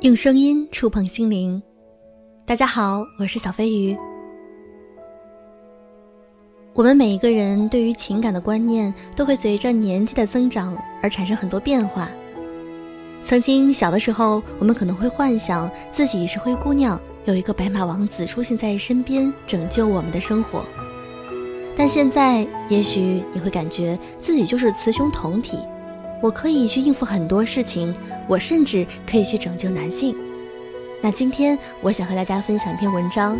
[0.00, 1.62] 用声音触碰心灵，
[2.46, 3.94] 大家好，我是小飞鱼。
[6.72, 12.08] 我们每一个人对于情感的观念都会随着年纪的增长而产生很多变化。
[13.22, 20.64] 曾经小的时候，我们可能会幻想自己是灰姑娘，有一个白马王子出现在身边，拯救我们的生活。
[21.76, 25.58] 但现在，也许你会感觉自己就是雌雄同体。
[26.22, 27.94] 我可以去应付很多事情，
[28.28, 30.14] 我甚至可以去拯救男性。
[31.00, 33.38] 那今天我想和大家分享一篇文章：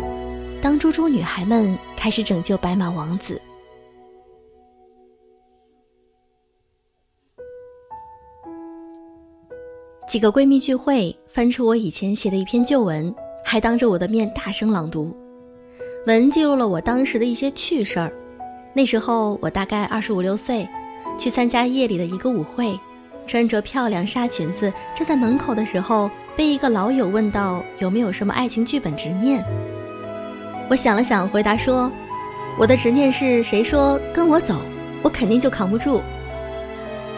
[0.61, 3.39] 当猪猪女孩们开始拯救白马王子。
[10.07, 13.13] 几个闺蜜聚会，翻出我以前写的一篇旧文，
[13.45, 15.15] 还当着我的面大声朗读。
[16.07, 18.11] 文记录了我当时的一些趣事儿。
[18.73, 20.67] 那时候我大概二十五六岁。
[21.21, 22.79] 去参加夜里的一个舞会，
[23.27, 29.45] 穿着漂亮纱裙子站在门口的时候，被一个老友问到有没有什么爱情剧本执念。
[30.67, 31.91] 我想了想，回答说
[32.57, 34.55] ：“我的执念是谁说跟我走，
[35.03, 36.01] 我肯定就扛不住。”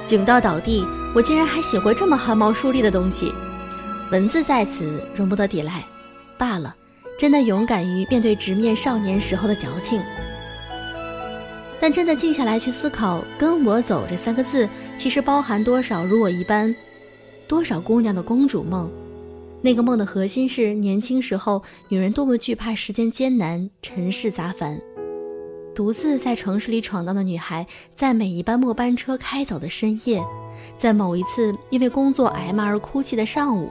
[0.06, 3.32] 囧到倒地，我竟然还写过这么汗毛竖立的东西，
[4.12, 5.82] 文字在此容不得抵赖，
[6.38, 6.76] 罢了，
[7.18, 10.02] 真的勇敢于面对直面少年时候的矫情。
[11.84, 16.74] 但真的静下来去思考，“跟我走”这三个字，其实包含多少如我一般，
[17.46, 18.90] 多少姑娘的公主梦？
[19.62, 24.80] 那个梦的核心是年轻时候女人多么惧怕时间艰难、尘世杂烦，
[25.76, 30.24] 独自在城市里闯荡的女孩，在每一班末班车开走的深夜，
[30.78, 33.70] 在某一次因为工作挨骂而哭泣的上午，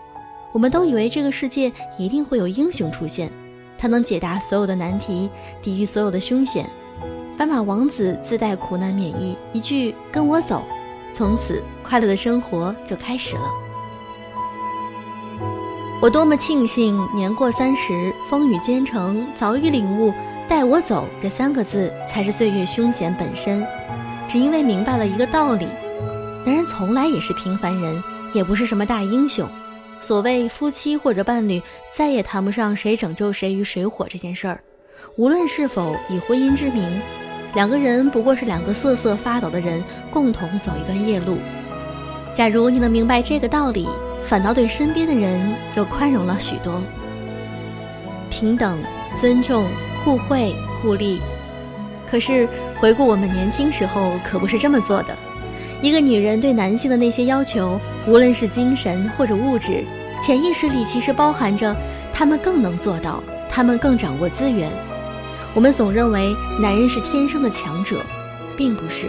[0.53, 3.33] 我们都以为这个世界一定会有英雄出现，
[3.79, 5.31] 他能解答所有的难题，
[5.63, 6.69] 抵御所有的凶险。
[7.37, 10.65] 白马王子自带苦难免疫，一句“跟我走”，
[11.13, 13.43] 从此快乐的生活就开始了。
[16.01, 20.13] 我多么庆幸年过三十，风雨兼程，早已领悟
[20.49, 23.67] “带我走”这三个字才是岁月凶险本身。
[24.29, 25.67] 只因为明白了一个道理：
[26.45, 28.03] 男人从来也是平凡人，
[28.35, 29.49] 也不是什么大英雄。
[30.01, 31.63] 所谓夫妻或者伴侣，
[31.93, 34.61] 再也谈不上谁拯救谁于水火这件事儿。
[35.17, 37.01] 无论是否以婚姻之名。
[37.55, 41.39] 两个人不过是两个瑟瑟发抖的人，共同走一段夜路。
[42.33, 43.87] 假如你能明白这个道理，
[44.25, 46.81] 反倒对身边的人又宽容了许多。
[48.31, 48.79] 平等、
[49.17, 49.67] 尊重、
[50.03, 51.21] 互惠互利。
[52.11, 52.49] 可是
[52.81, 55.15] 回顾我们年轻时候，可不是这么做的。
[55.83, 59.85] 一个女人对男性的那些要求，无论是精神或者物质，
[60.23, 61.77] 潜意识里其实包含着
[62.13, 64.71] 他们更能做到，他们更掌握资源。
[65.55, 68.03] 我们总认为男人是天生的强者，
[68.57, 69.09] 并不是。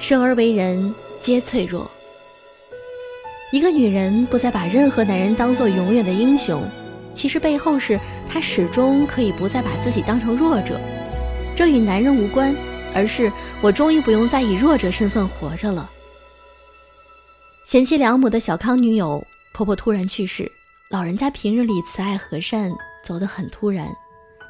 [0.00, 1.88] 生而为人皆脆弱。
[3.52, 6.62] 一个女人不再把任何男人当做永远的英雄，
[7.14, 10.80] 其实背后是她始终可以不再把自己当成弱者。
[11.54, 12.54] 这与男人无关，
[12.92, 13.30] 而是
[13.60, 15.88] 我终于不用再以弱者身份活着了。
[17.64, 20.50] 贤妻良母的小康女友婆婆突然去世，
[20.88, 22.72] 老人家平日里慈爱和善，
[23.04, 23.86] 走得很突然。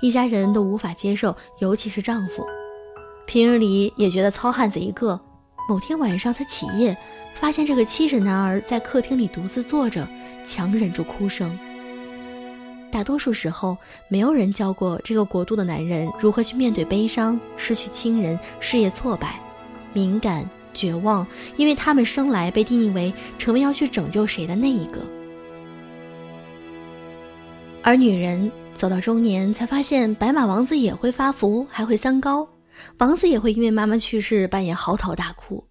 [0.01, 2.47] 一家人都无法接受，尤其是丈夫，
[3.27, 5.21] 平日里也觉得糙汉子一个。
[5.69, 6.97] 某天晚上，他起夜，
[7.35, 10.09] 发现这个七尺男儿在客厅里独自坐着，
[10.45, 11.57] 强忍住哭声。
[12.91, 13.77] 大多数时候，
[14.09, 19.39] 没有人教过这个国度的男人如何去面对悲伤、失去亲人、事业挫败、
[19.93, 20.45] 敏感、
[20.75, 21.25] 绝望，
[21.57, 25.01] 因为他们生来被定义为成为要去拯救谁的那一个，
[27.83, 28.51] 而女人。
[28.73, 32.49] 走到中年，才发现白马王子也会发福，还会三高。
[32.97, 35.63] 王子也会因为妈妈去世扮演嚎啕大哭，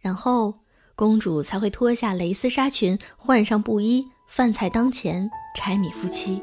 [0.00, 0.54] 然后
[0.94, 6.42] 公主才会脱下蕾丝纱裙，换上布衣，饭菜当前，柴米夫妻。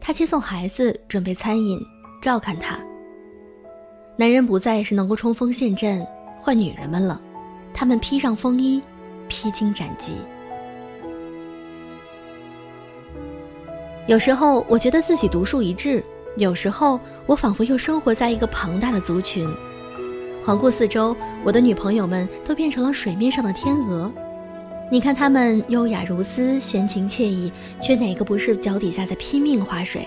[0.00, 1.78] 她接送孩子，准备餐饮，
[2.22, 2.78] 照看他。
[4.16, 6.02] 男人不再是能够冲锋陷阵，
[6.40, 7.20] 换女人们了，
[7.74, 8.80] 他们披上风衣，
[9.28, 10.14] 披荆斩棘。
[14.08, 16.02] 有时候我觉得自己独树一帜，
[16.36, 19.48] 有时候我仿佛又生活在一个庞大的族群。
[20.44, 24.10] 环顾四周，我的女朋友们都变成了水面上的天鹅。
[24.90, 30.06] 你看她们优雅如丝，闲情惬意，却哪个不是脚底下在拼命划水？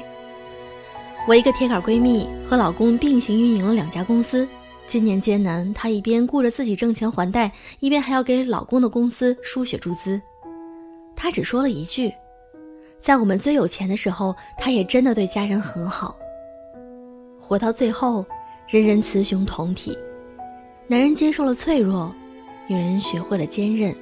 [1.25, 4.45] 我一个铁杆闺蜜和老公并行运营了两家公司，
[4.85, 7.49] 今年艰难，她一边顾着自己挣钱还贷，
[7.79, 10.21] 一边还要给老公的公司输血注资。
[11.15, 12.11] 她只说了一句。
[13.05, 16.15] 在我们最有钱的时候，他也真的对家人很好。
[17.39, 18.25] 活到最后，
[18.67, 19.95] 人人雌雄同体，
[20.87, 22.11] 男人接受了脆弱，
[22.65, 23.95] 女人学会了坚韧。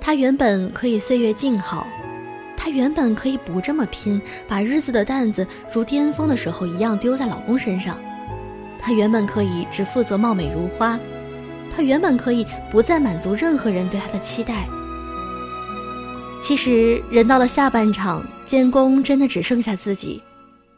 [0.00, 1.86] 他原本可以岁月静好，
[2.56, 7.96] 他原本可以不这么拼，把日子的担子如巅峰的时候一样丢在老公身上。
[8.76, 10.98] 他原本可以只负责貌美如花，
[11.70, 14.66] 他原本可以不再满足任何人对他的期待。
[16.40, 20.22] 其实，人到了下半场，监工真的只剩下自己。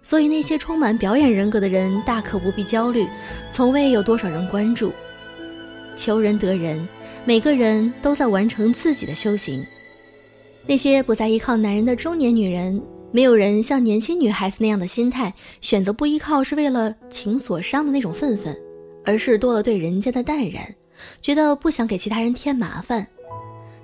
[0.02, 3.06] 所以，那些充满表演人格的人大可不必焦虑，
[3.52, 4.92] 从未有多少人关注。
[5.94, 6.88] 求人得人，
[7.24, 9.62] 每个人都在完成自己的修行。
[10.66, 12.80] 那些不再依靠男人的中年女人，
[13.12, 18.56] 没有人像年轻女孩子那样的心态，选择不依靠是为了情所伤的那种愤愤，
[19.04, 20.74] 而是多了对人家的淡然，
[21.20, 23.06] 觉得不想给其他人添麻烦。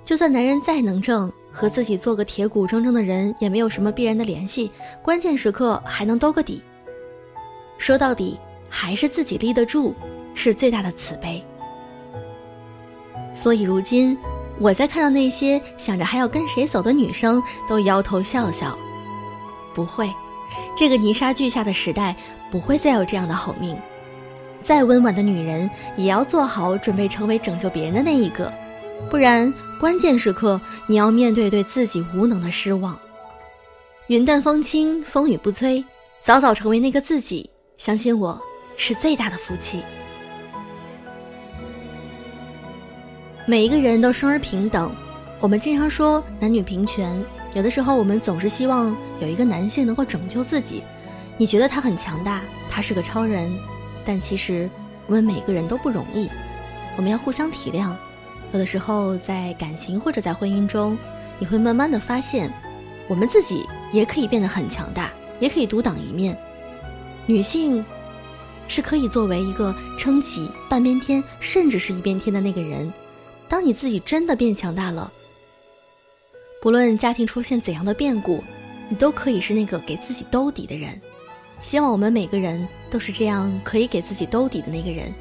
[0.03, 4.69] 就算男人再能挣，和自己做个铁骨铮铮的人也没有什么必然的联系，
[5.01, 6.61] 关键时刻还能兜个底。
[7.79, 8.39] 说到底，
[8.69, 9.91] 还是自己立得住，
[10.35, 11.43] 是最大的慈悲。
[13.33, 14.15] 所以如今，
[14.59, 18.77] 我在看到那些想着还要跟谁走的女生，都摇头笑笑。
[19.73, 20.07] 不会，
[20.77, 22.15] 这个泥沙俱下的时代
[22.51, 23.75] 不会再有这样的好命。
[24.61, 28.53] 再温婉的女人，也要做好准备，成为拯救别人的那一个。
[29.09, 32.97] 不然，关键时刻你要面对对自己无能的失望。
[34.07, 35.83] 云淡风轻，风雨不摧，
[36.23, 38.39] 早早成为那个自己，相信我，
[38.75, 39.81] 是最大的福气。
[43.45, 44.93] 每一个人都生而平等，
[45.39, 47.23] 我们经常说男女平权，
[47.53, 50.83] 有的时候我们总是希望有一个男性能够拯救自己。
[51.37, 53.49] 你觉得他很强大，他是个超人，
[54.03, 54.69] 但其实
[55.05, 56.29] 我们每个人都不容易，
[56.97, 57.95] 我们要互相体谅。
[58.53, 60.97] 有的时候，在感情或者在婚姻中，
[61.37, 62.51] 你会慢慢的发现，
[63.07, 66.37] 我们自己也可以变得很强大，也可以独当一面。
[67.25, 67.83] 女性
[68.67, 72.91] 是可以作为一个撑起半边天，甚至是一边天的那个人。
[73.49, 75.11] 当你自己真的变强大了，
[76.61, 78.43] 不论家庭出现怎样的变故，
[78.89, 80.99] 你都可以是那个给自己兜底的人。
[81.59, 85.13] 希望我们每个人都是这样，可以给自己兜底的那个人。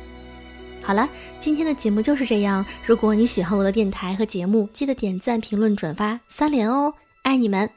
[0.86, 1.10] 好了，
[1.40, 2.64] 今天的节目就是这样。
[2.84, 6.94] 如果你喜欢我的电台和节目，记得点赞、评论、转发三连哦！
[7.22, 7.68] 爱你们，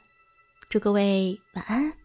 [0.70, 1.99] 祝各位晚安。